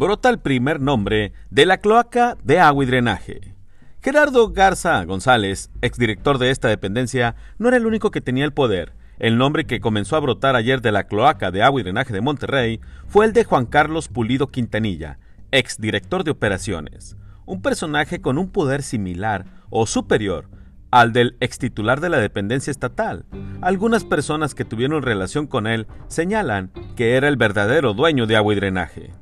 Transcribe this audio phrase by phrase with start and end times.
[0.00, 3.54] brota el primer nombre de la cloaca de agua y drenaje.
[4.00, 8.94] Gerardo Garza González, exdirector de esta dependencia, no era el único que tenía el poder.
[9.18, 12.22] El nombre que comenzó a brotar ayer de la cloaca de agua y drenaje de
[12.22, 15.18] Monterrey fue el de Juan Carlos Pulido Quintanilla,
[15.50, 20.48] exdirector de operaciones, un personaje con un poder similar o superior
[20.90, 23.26] al del extitular de la dependencia estatal.
[23.60, 28.54] Algunas personas que tuvieron relación con él señalan que era el verdadero dueño de agua
[28.54, 29.19] y drenaje.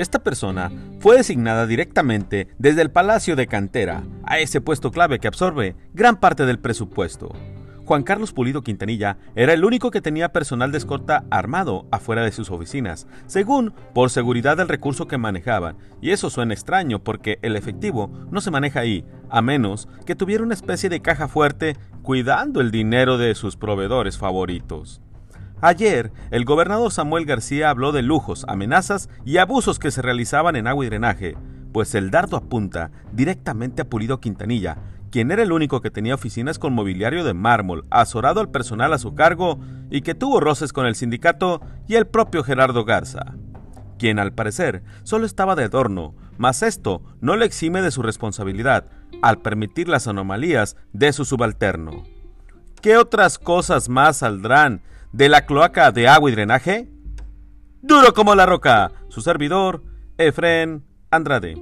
[0.00, 5.28] Esta persona fue designada directamente desde el Palacio de Cantera a ese puesto clave que
[5.28, 7.34] absorbe gran parte del presupuesto.
[7.84, 12.32] Juan Carlos Pulido Quintanilla era el único que tenía personal de escorta armado afuera de
[12.32, 17.54] sus oficinas, según por seguridad del recurso que manejaban, y eso suena extraño porque el
[17.54, 22.62] efectivo no se maneja ahí, a menos que tuviera una especie de caja fuerte cuidando
[22.62, 25.02] el dinero de sus proveedores favoritos.
[25.62, 30.66] Ayer, el gobernador Samuel García habló de lujos, amenazas y abusos que se realizaban en
[30.66, 31.36] agua y drenaje,
[31.72, 34.78] pues el dardo apunta directamente a Pulido Quintanilla,
[35.10, 38.98] quien era el único que tenía oficinas con mobiliario de mármol, azorado al personal a
[38.98, 43.34] su cargo y que tuvo roces con el sindicato y el propio Gerardo Garza,
[43.98, 48.86] quien al parecer solo estaba de adorno, mas esto no le exime de su responsabilidad
[49.20, 52.04] al permitir las anomalías de su subalterno.
[52.80, 54.80] ¿Qué otras cosas más saldrán
[55.12, 56.88] de la cloaca de agua y drenaje?
[57.82, 59.82] Duro como la roca, su servidor,
[60.18, 61.56] Efren Andrade.